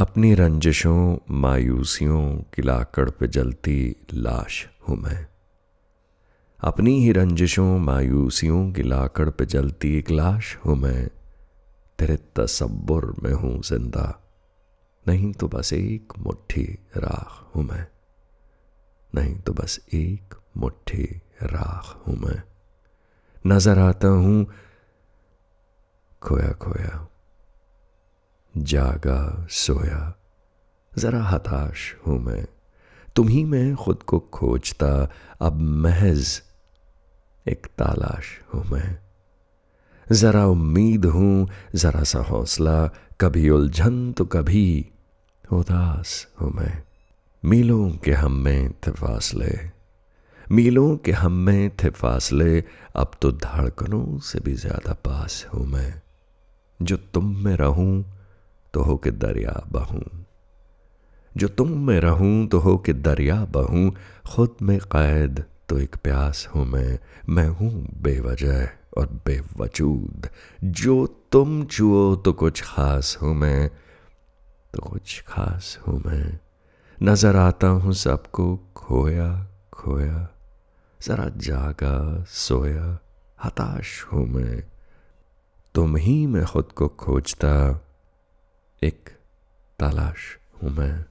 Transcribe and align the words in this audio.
अपनी 0.00 0.34
रंजिशों, 0.34 1.18
मायूसियों 1.30 2.36
की 2.54 2.62
लाकड़ 2.62 3.10
पे 3.10 3.28
जलती 3.28 3.96
लाश 4.14 4.68
हूँ 4.88 4.96
मैं। 4.96 5.26
अपनी 6.60 7.04
ही 7.04 7.12
रंजिशों, 7.12 7.78
मायूसियों 7.78 8.72
की 8.72 8.82
लाकड़ 8.82 9.30
पे 9.30 9.46
जलती 9.46 9.98
एक 9.98 10.10
लाश 10.10 10.56
हूँ 10.56 10.76
मैं। 10.76 11.08
तेरे 11.98 12.16
तसब्बुर 12.16 13.16
में 13.22 13.32
हूँ 13.32 13.62
ज़िंदा, 13.62 14.20
नहीं 15.08 15.32
तो 15.32 15.48
बस 15.48 15.72
एक 15.72 16.12
मुट्ठी 16.18 16.78
राख 16.96 17.56
हूँ 17.56 17.64
मैं। 17.64 17.86
नहीं 19.14 19.36
तो 19.36 19.52
बस 19.52 19.80
एक 19.94 20.34
मुट्ठी 20.56 21.20
राख 21.42 22.08
हूँ 22.08 22.16
मैं। 22.16 22.42
नज़र 23.46 23.78
आता 23.78 24.08
हूँ, 24.08 24.46
खोया 26.22 26.52
खोया 26.52 27.06
जागा 28.58 29.46
सोया। 29.50 30.14
जरा 30.98 31.22
हताश 31.24 31.94
हूँ 32.06 32.18
मैं। 32.18 32.46
तुम्ही 33.16 33.44
में 33.44 33.76
खुद 33.76 34.02
को 34.02 34.18
खोजता, 34.18 35.10
अब 35.40 35.60
महज 35.60 36.42
एक 37.48 37.66
तालाश 37.66 38.40
हूँ 38.54 38.64
मैं। 38.64 38.98
जरा 40.12 40.46
उम्मीद 40.46 41.04
हूँ, 41.04 41.48
जरा 41.74 42.02
सा 42.02 42.18
हौसला, 42.18 42.86
कभी 43.20 43.48
उलझन 43.50 44.12
तो 44.12 44.24
कभी 44.24 44.86
उदास 45.52 46.26
हूँ 46.40 46.52
मैं। 46.52 46.82
मीलों 47.44 47.90
के 47.90 48.12
हम 48.12 48.32
में 48.32 48.72
थे 48.72 48.90
फासले, 48.90 49.58
मीलों 50.52 50.96
के 50.96 51.12
हम 51.12 51.32
में 51.32 51.70
थे 51.70 51.90
फासले, 51.90 52.64
अब 52.96 53.10
तो 53.22 53.32
धड़कनों 53.32 54.18
से 54.18 54.40
भी 54.40 54.54
ज़्यादा 54.54 54.92
पास 54.92 55.46
हूँ 55.54 55.66
मैं। 55.66 56.02
जो 56.82 56.96
तुम 56.96 57.44
में 57.44 57.56
रहूँ 57.56 58.19
तो 58.74 58.82
हो 58.82 58.96
के 58.96 59.10
दरिया 59.10 59.66
बहूं। 59.72 60.24
जो 61.36 61.48
तुम 61.48 61.86
में 61.86 62.00
रहूँ 62.00 62.46
तो 62.46 62.58
हो 62.58 62.78
के 62.78 62.92
दरिया 62.92 63.44
बहूं। 63.44 63.90
खुद 64.34 64.56
में 64.62 64.78
कैद 64.78 65.44
तो 65.68 65.78
एक 65.78 65.96
प्यास 65.96 66.48
हूँ 66.54 66.66
मैं। 66.66 66.98
मैं 67.28 67.48
हूँ 67.48 67.88
बेवजह 68.02 68.68
और 68.98 69.06
बेवजूद। 69.26 70.28
जो 70.64 71.06
तुम 71.06 71.64
चुओ 71.64 72.16
तो 72.16 72.32
कुछ 72.32 72.62
खास 72.62 73.18
हूँ 73.22 73.34
मैं। 73.34 73.70
तो 74.74 74.82
कुछ 74.82 75.24
खास 75.28 75.78
हूँ 75.88 76.02
मैं। 76.06 76.38
नज़र 77.02 77.36
आता 77.36 77.68
हूँ 77.68 77.92
सबको 77.92 78.56
खोया 78.76 79.46
खोया। 79.72 80.28
जरा 81.02 81.28
जागा, 81.36 82.24
सोया। 82.28 82.98
हताश 83.44 84.06
हूँ 84.12 84.26
मैं। 84.26 84.64
तुम 85.74 85.96
ही 85.96 86.26
मैं 86.26 86.44
खुद 86.44 86.64
को 86.64 86.88
खोजता। 86.88 87.84
एक 88.84 89.08
तलाश 89.78 90.38
हूँ 90.62 90.70
मैं। 90.70 91.04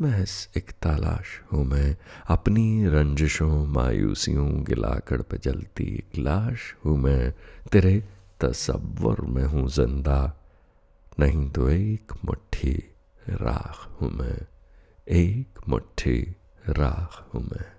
महज 0.00 0.48
एक 0.56 0.70
तलाश 0.70 1.42
हूँ 1.52 1.64
मैं। 1.64 1.96
अपनी 2.28 2.86
रंजिशों, 2.86 3.66
मायूसियों 3.66 4.64
के 4.64 4.74
लाकड़ 4.74 5.22
पे 5.22 5.38
जलती 5.38 5.84
एक 5.84 6.18
लाश 6.18 6.74
हूँ 6.86 6.98
मैं। 6.98 7.34
तेरे 7.72 8.04
तसव्वुर 8.40 9.20
में 9.20 9.44
हूँ 9.44 9.68
ज़िंदा। 9.68 10.36
नहीं 11.20 11.50
तो 11.50 11.68
एक 11.68 12.12
मुट्ठी 12.24 12.94
राख 13.28 14.02
हूँ 14.02 14.10
मैं। 14.10 14.46
एक 15.08 15.58
मुट्ठी 15.68 16.36
राख 16.68 17.34
हूँ 17.34 17.42
मैं। 17.42 17.72